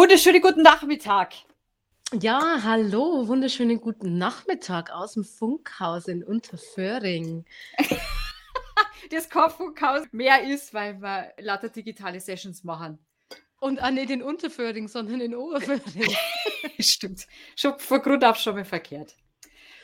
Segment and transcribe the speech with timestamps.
[0.00, 1.34] Wunderschönen guten Nachmittag.
[2.18, 7.44] Ja, hallo, wunderschönen guten Nachmittag aus dem Funkhaus in Unterföhring.
[9.10, 12.98] das kein Funkhaus mehr ist, weil wir lauter digitale Sessions machen.
[13.60, 16.16] Und auch nicht in Unterföhring, sondern in Oberföhring.
[16.80, 17.26] Stimmt.
[17.54, 19.14] Schon von Grund auf schon mal verkehrt.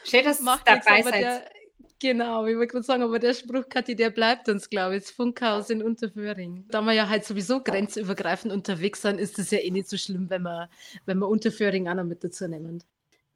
[0.03, 1.15] Schön, dass ihr dabei seid.
[1.15, 1.51] Der,
[2.01, 5.03] genau, ich wollte gerade sagen, aber der Spruch, Kathi, der bleibt uns, glaube ich.
[5.05, 6.65] Das Funkhaus in Unterföhring.
[6.69, 10.31] Da wir ja halt sowieso grenzübergreifend unterwegs sind, ist es ja eh nicht so schlimm,
[10.31, 10.69] wenn wir,
[11.05, 12.83] wenn wir Unterföhring auch noch mit dazu nehmen.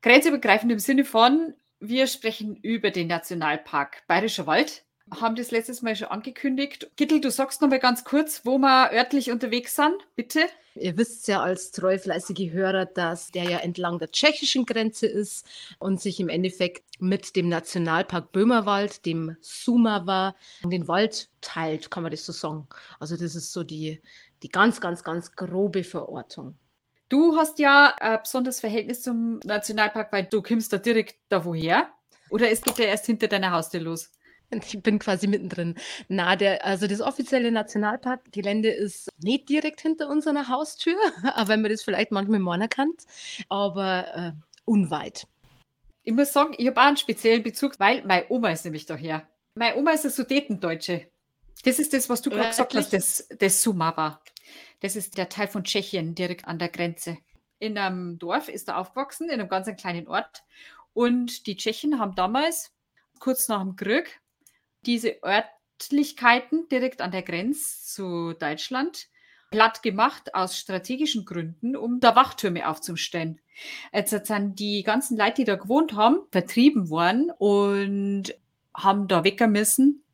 [0.02, 5.96] Grenzübergreifend im Sinne von, wir sprechen über den Nationalpark Bayerischer Wald haben das letztes Mal
[5.96, 6.90] schon angekündigt.
[6.96, 10.40] Gittel, du sagst noch mal ganz kurz, wo wir örtlich unterwegs sind, bitte.
[10.76, 15.46] Ihr wisst ja als treufleißige Hörer, dass der ja entlang der tschechischen Grenze ist
[15.78, 22.12] und sich im Endeffekt mit dem Nationalpark Böhmerwald, dem Sumava, den Wald teilt, kann man
[22.12, 22.68] das so sagen.
[23.00, 24.00] Also das ist so die,
[24.42, 26.56] die ganz, ganz, ganz grobe Verortung.
[27.08, 31.90] Du hast ja ein besonderes Verhältnis zum Nationalpark, weil du kommst da direkt da woher.
[32.30, 34.12] Oder es geht ja erst hinter deiner Haustür los?
[34.66, 35.76] Ich bin quasi mittendrin.
[36.08, 40.96] Na, der, also das offizielle Nationalparkgelände ist nicht direkt hinter unserer Haustür,
[41.36, 43.04] auch wenn man das vielleicht manchmal mal erkannt,
[43.48, 44.32] aber äh,
[44.64, 45.26] unweit.
[46.02, 49.28] Ich muss sagen, ich habe auch einen speziellen Bezug, weil meine Oma ist nämlich daher.
[49.54, 51.08] Meine Oma ist eine Sudetendeutsche.
[51.64, 54.20] Das ist das, was du gerade gesagt hast, das, das Sumava.
[54.80, 57.18] Das ist der Teil von Tschechien, direkt an der Grenze.
[57.58, 60.42] In einem Dorf ist er aufgewachsen, in einem ganz kleinen Ort.
[60.94, 62.72] Und die Tschechen haben damals,
[63.18, 64.20] kurz nach dem Krieg,
[64.86, 69.08] diese Örtlichkeiten direkt an der Grenze zu Deutschland
[69.50, 73.40] platt gemacht aus strategischen Gründen, um da Wachtürme aufzustellen.
[73.92, 78.34] Jetzt sind die ganzen Leute, die da gewohnt haben, vertrieben worden und
[78.74, 80.04] haben da müssen.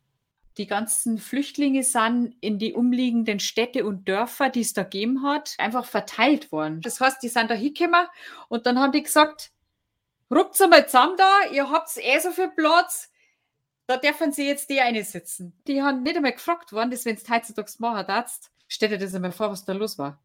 [0.57, 5.55] Die ganzen Flüchtlinge sind in die umliegenden Städte und Dörfer, die es da gegeben hat,
[5.59, 6.81] einfach verteilt worden.
[6.81, 8.07] Das heißt, die sind da hingekommen
[8.49, 9.51] und dann haben die gesagt,
[10.31, 13.13] ruckt's einmal zusammen da, ihr habt eh so viel Platz,
[13.87, 15.53] da dürfen sie jetzt die eine sitzen.
[15.67, 19.15] Die haben nicht einmal gefragt worden, das, wenn es heutzutage machen darfst, stell dir das
[19.15, 20.21] einmal vor, was da los war.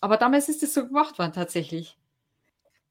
[0.00, 1.99] Aber damals ist das so gemacht worden, tatsächlich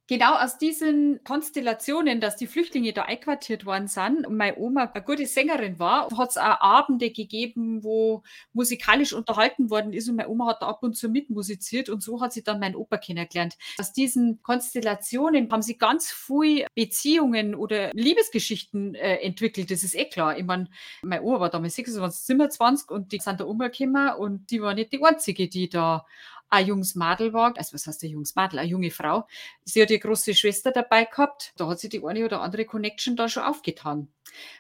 [0.09, 5.03] genau aus diesen Konstellationen, dass die Flüchtlinge da einquartiert worden sind und meine Oma eine
[5.03, 10.30] gute Sängerin war, hat es auch Abende gegeben, wo musikalisch unterhalten worden ist und meine
[10.30, 13.56] Oma hat da ab und zu mitmusiziert und so hat sie dann meinen Opa kennengelernt.
[13.78, 20.06] Aus diesen Konstellationen haben sie ganz viele Beziehungen oder Liebesgeschichten äh, entwickelt, das ist eh
[20.06, 20.40] klar.
[20.40, 20.69] Ich meine,
[21.03, 24.92] meine Oma war damals 26, 27 und die sind da umgekommen und die war nicht
[24.92, 26.03] die einzige, die da
[26.50, 29.28] ein junges Madel war, also was heißt ein junges Madel, eine junge Frau.
[29.64, 31.54] Sie hat ihre große Schwester dabei gehabt.
[31.58, 34.08] Da hat sie die eine oder andere Connection da schon aufgetan.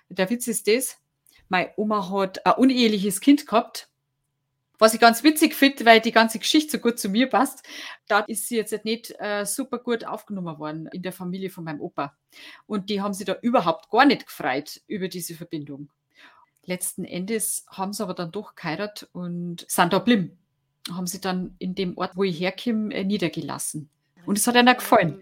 [0.09, 0.97] Der Witz ist das,
[1.49, 3.89] meine Oma hat ein uneheliches Kind gehabt,
[4.77, 7.63] was ich ganz witzig finde, weil die ganze Geschichte so gut zu mir passt,
[8.07, 11.81] da ist sie jetzt nicht äh, super gut aufgenommen worden in der Familie von meinem
[11.81, 12.15] Opa.
[12.65, 15.89] Und die haben sie da überhaupt gar nicht gefreut über diese Verbindung.
[16.63, 20.39] Letzten Endes haben sie aber dann doch geheiratet und sind da blieben
[20.91, 23.89] haben sie dann in dem Ort, wo ich herkomme, äh, niedergelassen.
[24.25, 25.21] Und es hat ihnen gefallen.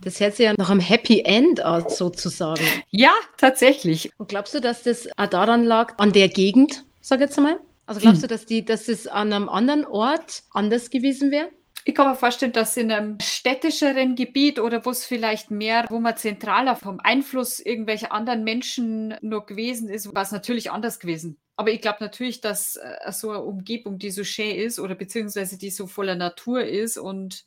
[0.00, 2.64] Das hört sich ja nach einem Happy End aus, sozusagen.
[2.90, 4.10] Ja, tatsächlich.
[4.18, 7.60] Und glaubst du, dass das auch daran lag, an der Gegend, sag ich jetzt einmal?
[7.86, 8.28] Also glaubst hm.
[8.28, 11.50] du, dass, die, dass das an einem anderen Ort anders gewesen wäre?
[11.86, 16.00] Ich kann mir vorstellen, dass in einem städtischeren Gebiet oder wo es vielleicht mehr, wo
[16.00, 21.36] man zentraler vom Einfluss irgendwelcher anderen Menschen nur gewesen ist, war es natürlich anders gewesen.
[21.56, 25.56] Aber ich glaube natürlich, dass äh, so eine Umgebung, die so schön ist oder beziehungsweise
[25.56, 27.44] die so voller Natur ist und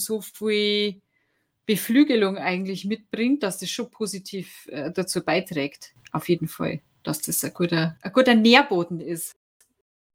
[0.00, 1.00] so viel
[1.66, 5.94] Beflügelung eigentlich mitbringt, dass das schon positiv äh, dazu beiträgt.
[6.12, 9.34] Auf jeden Fall, dass das ein guter, ein guter Nährboden ist.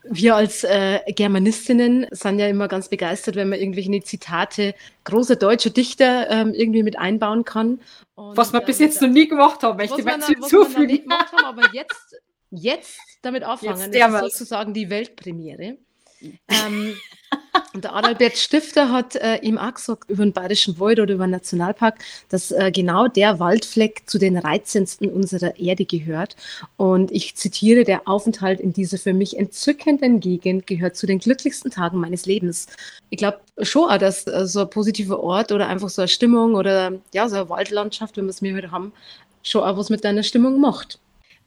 [0.03, 4.74] Wir als äh, Germanistinnen sind ja immer ganz begeistert, wenn man irgendwelche Zitate
[5.04, 7.81] großer deutscher Dichter ähm, irgendwie mit einbauen kann.
[8.15, 11.12] Und, was wir bis jetzt noch nie gemacht haben, möchte ich mal hinzufügen.
[11.44, 12.15] aber jetzt,
[12.51, 15.78] jetzt damit anfangen, das ist sozusagen die Weltpremiere.
[16.50, 16.96] ähm,
[17.74, 21.28] und der Adalbert Stifter hat äh, ihm auch gesagt über den Bayerischen Wald oder über
[21.28, 22.00] den Nationalpark,
[22.30, 26.36] dass äh, genau der Waldfleck zu den reizendsten unserer Erde gehört.
[26.78, 31.72] Und ich zitiere, der Aufenthalt in dieser für mich entzückenden Gegend gehört zu den glücklichsten
[31.72, 32.68] Tagen meines Lebens.
[33.10, 36.56] Ich glaube schon auch, dass äh, so ein positiver Ort oder einfach so eine Stimmung
[36.56, 38.94] oder ja, so eine Waldlandschaft, wenn wir es mir heute haben,
[39.44, 41.00] schon auch was mit deiner Stimmung macht.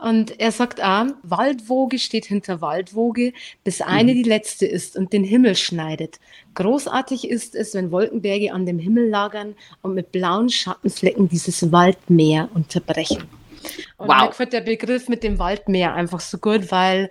[0.02, 3.32] Und er sagt auch, Waldwoge steht hinter Waldwoge,
[3.62, 4.16] bis eine mhm.
[4.16, 6.19] die letzte ist und den Himmel schneidet.
[6.54, 12.49] Großartig ist es, wenn Wolkenberge an dem Himmel lagern und mit blauen Schattenflecken dieses Waldmeer
[12.52, 13.22] unterbrechen.
[13.96, 14.22] Und wow.
[14.22, 17.08] mir gefällt der Begriff mit dem Waldmeer einfach so gut, weil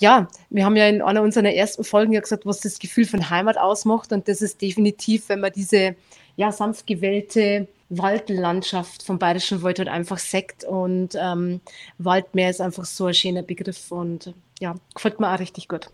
[0.00, 3.30] ja, wir haben ja in einer unserer ersten Folgen ja gesagt, was das Gefühl von
[3.30, 4.12] Heimat ausmacht.
[4.12, 5.94] Und das ist definitiv, wenn man diese
[6.36, 10.64] ja, sanft gewählte Waldlandschaft vom Bayerischen Wald halt einfach sekt.
[10.64, 11.60] Und ähm,
[11.98, 15.90] Waldmeer ist einfach so ein schöner Begriff und ja, gefällt mir auch richtig gut.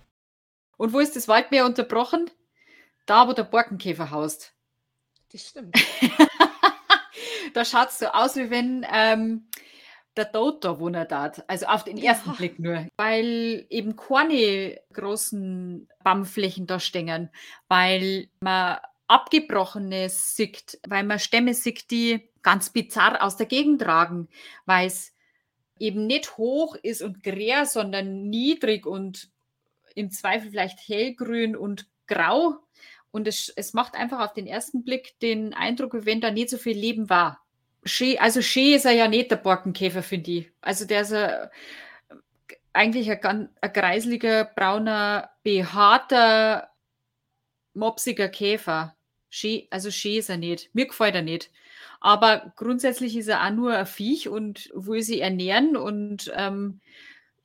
[0.77, 2.31] Und wo ist das Waldmeer unterbrochen?
[3.07, 4.53] Da, wo der Borkenkäfer haust.
[5.33, 5.77] Das stimmt.
[7.55, 9.47] da schaut es so aus, wie wenn ähm,
[10.17, 11.43] der Tod da wohnen darf.
[11.47, 12.37] Also auf den ersten ja.
[12.37, 12.87] Blick nur.
[12.97, 17.31] Weil eben keine großen Baumflächen da stehen.
[17.69, 18.79] Weil man
[19.09, 24.29] Abgebrochenes sieht, weil man Stämme sieht, die ganz bizarr aus der Gegend tragen,
[24.65, 25.13] weil es
[25.79, 29.31] eben nicht hoch ist und grär, sondern niedrig und
[29.95, 32.57] im Zweifel vielleicht hellgrün und grau.
[33.11, 36.51] Und es, es macht einfach auf den ersten Blick den Eindruck, wie wenn da nicht
[36.51, 37.46] so viel Leben war.
[37.87, 40.51] Schee, also Schee ist er ja nicht der Borkenkäfer, finde ich.
[40.61, 41.49] Also der ist ein,
[42.73, 46.71] eigentlich ein, ein kreisliger, brauner, behaarter,
[47.75, 48.97] mopsiger Käfer.
[49.31, 50.75] Schee, also Schee ist er nicht.
[50.75, 51.51] Mir gefällt er nicht.
[52.01, 56.81] Aber grundsätzlich ist er auch nur ein Viech und will sie ernähren und ähm,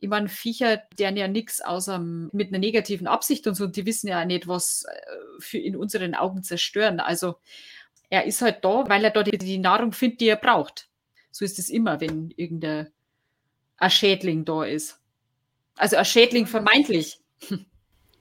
[0.04, 4.08] ich meine, Viecher, deren ja nichts außer mit einer negativen Absicht und so, die wissen
[4.08, 7.00] ja auch nicht, was äh, für in unseren Augen zerstören.
[7.00, 7.36] Also
[8.12, 10.90] er ist halt da, weil er dort die, Nahrung findet, die er braucht.
[11.32, 12.92] So ist es immer, wenn irgendein
[13.88, 15.00] Schädling da ist.
[15.78, 17.20] Also ein Schädling vermeintlich.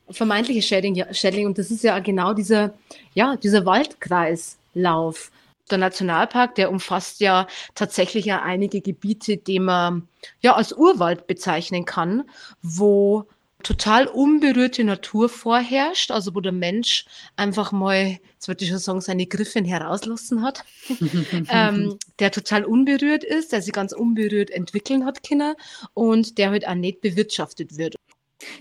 [0.08, 1.46] Vermeintliche Schädling, ja, Schädling.
[1.46, 2.72] Und das ist ja genau dieser,
[3.14, 5.32] ja, dieser Waldkreislauf.
[5.70, 10.08] Der Nationalpark, der umfasst ja tatsächlich ja einige Gebiete, die man
[10.40, 12.28] ja als Urwald bezeichnen kann,
[12.62, 13.26] wo
[13.62, 17.05] total unberührte Natur vorherrscht, also wo der Mensch
[17.37, 20.65] einfach mal, jetzt würde ich schon sagen, seine Griffin herauslassen hat,
[21.49, 25.57] ähm, der total unberührt ist, der sich ganz unberührt entwickeln hat Kinder
[25.95, 27.97] und der halt auch nicht bewirtschaftet wird.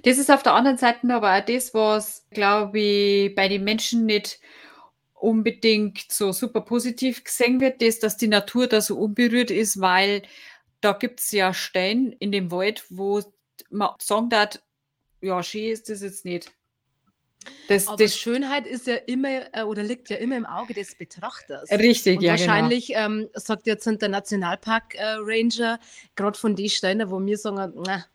[0.03, 4.05] Das ist auf der anderen Seite aber auch das, was, glaube ich, bei den Menschen
[4.05, 4.39] nicht
[5.13, 10.23] unbedingt so super positiv gesehen wird, das, dass die Natur da so unberührt ist, weil
[10.81, 13.21] da gibt es ja Stellen in dem Wald, wo
[13.69, 14.59] man sagen darf,
[15.21, 16.51] ja, schön ist das jetzt nicht.
[17.67, 20.95] Das, Aber das Schönheit ist ja immer äh, oder liegt ja immer im Auge des
[20.95, 21.71] Betrachters.
[21.71, 22.35] Richtig, Und ja.
[22.35, 22.47] Genau.
[22.47, 23.05] Wahrscheinlich genau.
[23.05, 28.05] ähm, sagt jetzt der Nationalpark-Ranger, äh, gerade von den Stellen, wo wir sagen, na,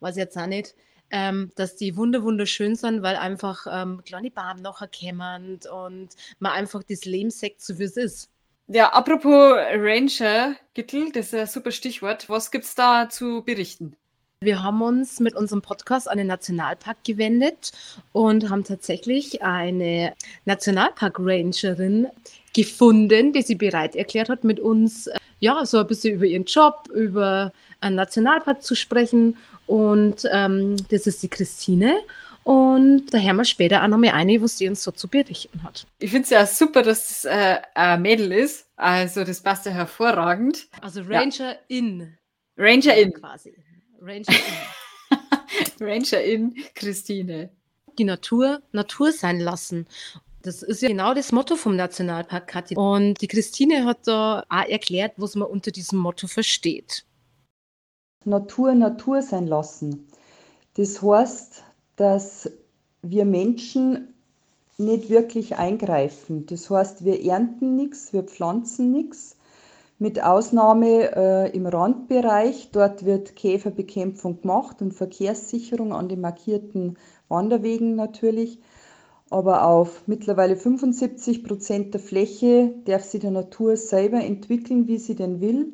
[0.00, 0.74] weiß jetzt auch nicht,
[1.10, 6.08] ähm, dass die wunder wunderschön sind, weil einfach ähm, kleine Bäume nachher kommen und
[6.38, 8.30] man einfach das Leben sagt, so wie es ist.
[8.66, 12.28] Ja, apropos Ranger, Gittel, das ist ein super Stichwort.
[12.28, 13.96] Was gibt es da zu berichten?
[14.44, 17.72] Wir haben uns mit unserem Podcast an den Nationalpark gewendet
[18.12, 20.12] und haben tatsächlich eine
[20.44, 22.08] Nationalpark-Rangerin
[22.54, 25.08] gefunden, die sie bereit erklärt hat, mit uns
[25.40, 29.38] ja so ein bisschen über ihren Job, über einen Nationalpark zu sprechen.
[29.66, 31.96] Und ähm, das ist die Christine.
[32.42, 35.62] Und da hören wir später auch noch mal eine, was sie uns so zu berichten
[35.62, 35.86] hat.
[35.98, 38.66] Ich finde es ja super, dass es äh, ein Mädel ist.
[38.76, 40.66] Also das passt ja hervorragend.
[40.82, 41.58] Also Ranger ja.
[41.68, 42.18] in.
[42.58, 43.14] Ranger in.
[43.14, 43.54] Quasi.
[44.04, 45.80] Ranger in.
[45.80, 47.50] Ranger in Christine.
[47.98, 49.86] Die Natur Natur sein lassen.
[50.42, 52.76] Das ist ja genau das Motto vom Nationalpark Kathi.
[52.76, 57.06] Und die Christine hat da auch erklärt, was man unter diesem Motto versteht.
[58.26, 60.06] Natur Natur sein lassen.
[60.74, 61.62] Das heißt,
[61.96, 62.50] dass
[63.02, 64.14] wir Menschen
[64.76, 66.46] nicht wirklich eingreifen.
[66.46, 69.36] Das heißt, wir ernten nichts, wir pflanzen nichts,
[70.04, 72.68] mit Ausnahme äh, im Randbereich.
[72.72, 78.60] Dort wird Käferbekämpfung gemacht und Verkehrssicherung an den markierten Wanderwegen natürlich.
[79.30, 85.14] Aber auf mittlerweile 75 Prozent der Fläche darf sich die Natur selber entwickeln, wie sie
[85.14, 85.72] denn will.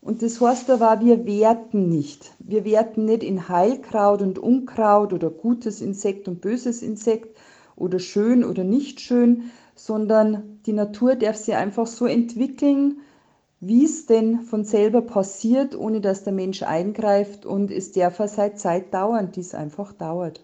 [0.00, 2.32] Und das heißt aber, wir werten nicht.
[2.38, 7.36] Wir werten nicht in Heilkraut und Unkraut oder gutes Insekt und böses Insekt
[7.74, 13.00] oder schön oder nicht schön, sondern die Natur darf sich einfach so entwickeln,
[13.60, 18.58] wie es denn von selber passiert, ohne dass der Mensch eingreift und es darf seit
[18.58, 20.42] Zeit dauern, die es einfach dauert.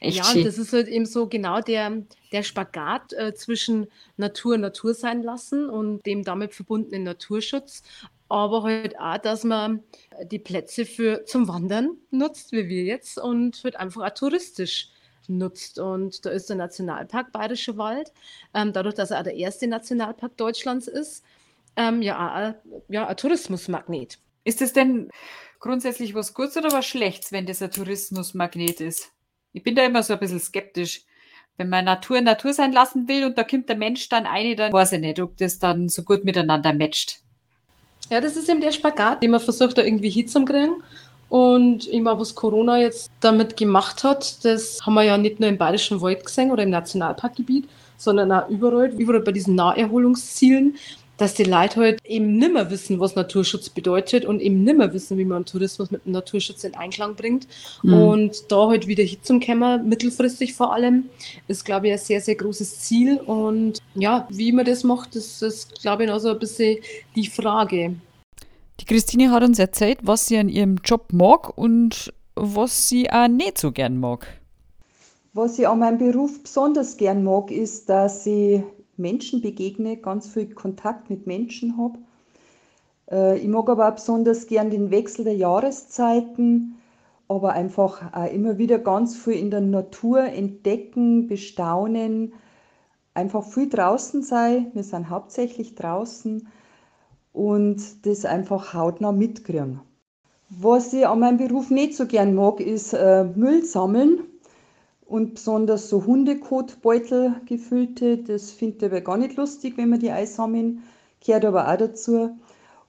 [0.00, 3.86] Echt ja, und das ist halt eben so genau der, der Spagat äh, zwischen
[4.16, 7.82] Natur Natur sein lassen und dem damit verbundenen Naturschutz,
[8.28, 9.82] aber halt auch, dass man
[10.30, 14.90] die Plätze für zum Wandern nutzt, wie wir jetzt, und halt einfach auch touristisch
[15.28, 15.78] nutzt.
[15.78, 18.12] Und da ist der Nationalpark Bayerischer Wald,
[18.52, 21.24] ähm, dadurch, dass er auch der erste Nationalpark Deutschlands ist,
[21.76, 22.54] ähm, ja,
[22.88, 24.18] ja, ein Tourismusmagnet.
[24.44, 25.10] Ist es denn
[25.58, 29.10] grundsätzlich was Gutes oder was Schlechtes, wenn das ein Tourismusmagnet ist?
[29.52, 31.02] Ich bin da immer so ein bisschen skeptisch.
[31.56, 34.72] Wenn man Natur Natur sein lassen will und da kommt der Mensch dann eine, dann
[34.72, 37.20] weiß ich nicht, ob das dann so gut miteinander matcht.
[38.10, 40.82] Ja, das ist eben der Spagat, den man versucht, da irgendwie hinzukriegen.
[41.28, 45.58] Und immer was Corona jetzt damit gemacht hat, das haben wir ja nicht nur im
[45.58, 50.76] Bayerischen Wald gesehen oder im Nationalparkgebiet, sondern auch überall, überall bei diesen Naherholungszielen,
[51.16, 55.24] dass die Leute halt eben nimmer wissen, was Naturschutz bedeutet und eben nimmer wissen, wie
[55.24, 57.46] man Tourismus mit dem Naturschutz in Einklang bringt.
[57.82, 57.94] Mhm.
[57.94, 61.04] Und da halt wieder hin zum Kämmer, mittelfristig vor allem,
[61.46, 63.18] ist, glaube ich, ein sehr, sehr großes Ziel.
[63.18, 66.78] Und ja, wie man das macht, das ist, glaube ich, auch so ein bisschen
[67.14, 67.94] die Frage.
[68.80, 73.28] Die Christine hat uns erzählt, was sie an ihrem Job mag und was sie auch
[73.28, 74.26] nicht so gern mag.
[75.32, 78.62] Was ich an meinem Beruf besonders gern mag, ist, dass ich
[78.98, 81.98] Menschen begegne, ganz viel Kontakt mit Menschen habe.
[83.10, 86.76] Äh, ich mag aber auch besonders gern den Wechsel der Jahreszeiten,
[87.28, 92.34] aber einfach auch immer wieder ganz viel in der Natur entdecken, bestaunen,
[93.14, 94.70] einfach viel draußen sein.
[94.74, 96.48] Wir sind hauptsächlich draußen
[97.32, 99.80] und das einfach hautnah mitkriegen.
[100.50, 104.20] Was ich an meinem Beruf nicht so gern mag, ist äh, Müll sammeln
[105.14, 110.10] und besonders so Hundekotbeutel gefüllte, das finde ich aber gar nicht lustig, wenn man die
[110.10, 110.82] einsammeln,
[111.24, 112.30] gehört aber auch dazu.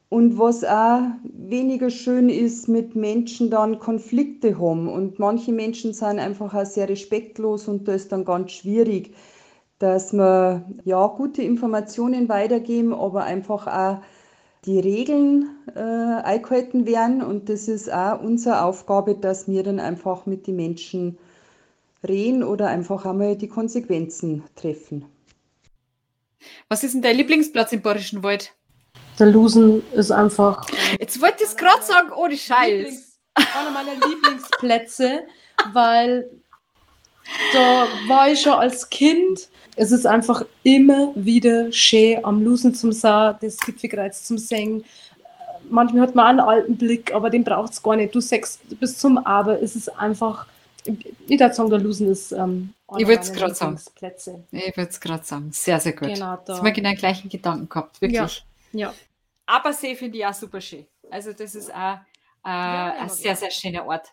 [0.09, 4.87] Und was auch weniger schön ist, mit Menschen dann Konflikte haben.
[4.87, 9.13] Und manche Menschen sind einfach auch sehr respektlos und da ist dann ganz schwierig,
[9.77, 14.01] dass wir ja gute Informationen weitergeben, aber einfach auch
[14.65, 17.21] die Regeln äh, eingehalten werden.
[17.21, 21.19] Und das ist auch unsere Aufgabe, dass wir dann einfach mit den Menschen
[22.07, 25.05] reden oder einfach einmal die Konsequenzen treffen.
[26.69, 28.53] Was ist denn dein Lieblingsplatz im Bayerischen Wald?
[29.19, 30.67] Der Lusen ist einfach.
[30.99, 32.69] Jetzt wollte ich es gerade sagen, ohne Scheiß.
[32.69, 35.23] Lieblings, einer meiner Lieblingsplätze,
[35.73, 36.29] weil
[37.53, 39.49] da war ich schon als Kind.
[39.75, 44.85] Es ist einfach immer wieder schön am Lusen zum Sah, das Gipfelkreuz zum Singen.
[45.69, 48.13] Manchmal hat man einen alten Blick, aber den braucht es gar nicht.
[48.13, 50.45] Du sagst bis zum Aber, es ist einfach
[50.85, 53.79] sagen, der Lusen ist ähm, ich würde es gerade sagen.
[54.51, 55.51] Ich würde es gerade sagen.
[55.51, 56.07] Sehr, sehr gut.
[56.07, 56.39] Genau, da.
[56.39, 58.45] Jetzt haben wir genau den gleichen Gedanken gehabt, wirklich.
[58.71, 58.87] Ja.
[58.87, 58.93] ja.
[59.47, 60.85] Aber See finde ich auch super schön.
[61.09, 61.97] Also, das ist auch
[62.45, 64.07] äh, ja, ein sehr, sehr schöner Ort.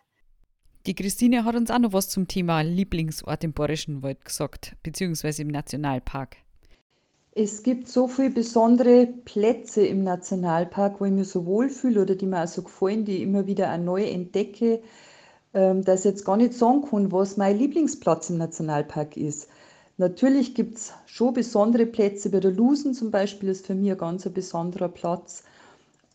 [0.86, 5.42] Die Christine hat uns auch noch was zum Thema Lieblingsort im Bayerischen Wald gesagt, beziehungsweise
[5.42, 6.36] im Nationalpark.
[7.34, 12.26] Es gibt so viele besondere Plätze im Nationalpark, wo ich mich so wohlfühle oder die
[12.26, 14.82] mir auch so gefallen, die ich immer wieder auch neu entdecke.
[15.54, 19.48] Ähm, dass ich jetzt gar nicht sagen kann, was mein Lieblingsplatz im Nationalpark ist.
[19.98, 23.98] Natürlich gibt es schon besondere Plätze, bei der Lusen zum Beispiel ist für mich ein
[23.98, 25.44] ganz besonderer Platz.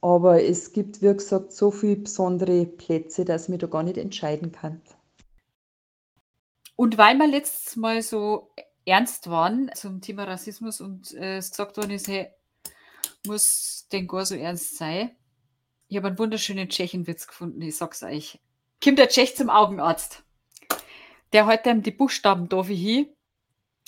[0.02, 3.98] Aber es gibt, wie gesagt, so viele besondere Plätze, dass ich mich da gar nicht
[3.98, 4.82] entscheiden kann.
[6.76, 8.52] Und weil wir letztes Mal so
[8.86, 12.28] ernst waren zum Thema Rassismus und äh, es gesagt worden ist, hey,
[13.26, 15.12] muss denn gar so ernst sein.
[15.88, 18.40] Ich habe einen wunderschönen Tschechenwitz gefunden, ich sag's euch
[18.84, 20.24] kommt der Tschech zum Augenarzt.
[21.34, 23.10] Der heute ihm die Buchstaben da hin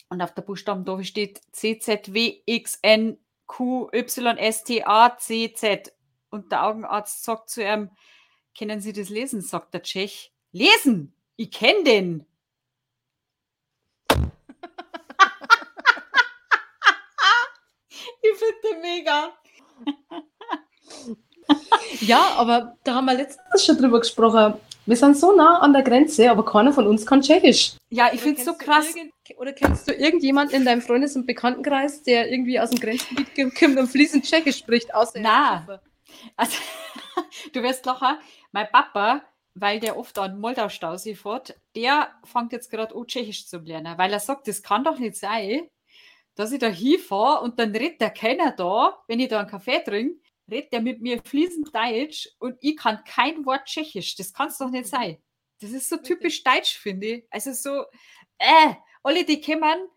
[0.09, 4.83] und auf der Buchstaben da steht C Z W X N Q Y S T
[4.83, 5.93] A C Z
[6.31, 7.89] und der Augenarzt sagt zu ihm,
[8.57, 9.41] können Sie das lesen?
[9.41, 10.33] sagt der Tschech.
[10.51, 11.13] Lesen?
[11.37, 12.25] Ich kenne den.
[18.21, 19.33] ich finde den mega.
[22.01, 24.55] ja, aber da haben wir letztens schon drüber gesprochen.
[24.89, 27.73] Wir sind so nah an der Grenze, aber keiner von uns kann Tschechisch.
[27.91, 28.95] Ja, ich finde es so krass.
[29.37, 33.77] Oder kennst du irgendjemanden in deinem Freundes- und Bekanntenkreis, der irgendwie aus dem Grenzgebiet kommt
[33.77, 34.95] und fließend Tschechisch spricht?
[34.95, 35.79] Außer Na,
[36.35, 36.57] also,
[37.53, 38.17] du wirst lachen,
[38.51, 39.21] mein Papa,
[39.53, 44.11] weil der oft an Moldau-Stausee fährt, der fängt jetzt gerade an, Tschechisch zu lernen, weil
[44.11, 45.69] er sagt, das kann doch nicht sein,
[46.33, 49.83] dass ich da hinfahre und dann redet der keiner da, wenn ich da einen Kaffee
[49.85, 50.19] trinke
[50.49, 54.15] redet er mit mir fließend Deutsch und ich kann kein Wort Tschechisch.
[54.15, 55.17] Das kann es doch nicht sein.
[55.61, 57.27] Das ist so typisch Deutsch, finde ich.
[57.29, 57.85] Also so,
[58.37, 59.87] äh, alle die kommen,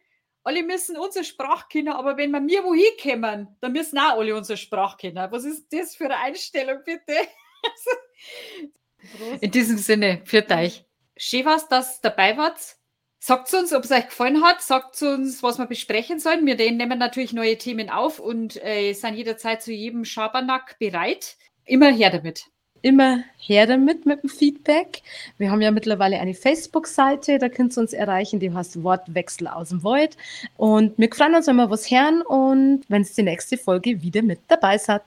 [0.44, 4.37] alle müssen unsere Sprache kennen, aber wenn wir mir wohin kommen, dann müssen auch alle
[4.37, 5.30] unsere Sprache kennen.
[5.30, 7.14] Was ist das für eine Einstellung, bitte?
[9.40, 10.85] In diesem Sinne, für euch.
[11.16, 12.76] Schön was, dass dabei wart.
[13.25, 14.62] Sagt uns, ob es euch gefallen hat.
[14.62, 16.45] Sagt uns, was wir besprechen sollen.
[16.45, 21.37] Wir nehmen natürlich neue Themen auf und äh, sind jederzeit zu jedem Schabernack bereit.
[21.64, 22.47] Immer her damit.
[22.81, 25.02] Immer her damit mit dem Feedback.
[25.38, 29.69] Wir haben ja mittlerweile eine Facebook-Seite, da könnt ihr uns erreichen, die heißt Wortwechsel aus
[29.69, 30.17] dem Void.
[30.57, 34.23] Und wir freuen uns, wenn wir was hören und wenn es die nächste Folge wieder
[34.23, 35.05] mit dabei seid.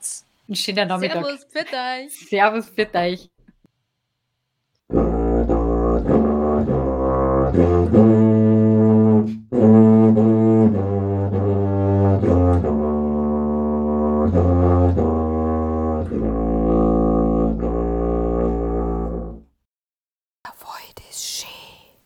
[0.47, 1.25] Ein schöner Nachmittag.
[1.25, 2.29] Servus, für euch.
[2.29, 3.29] Servus, für euch.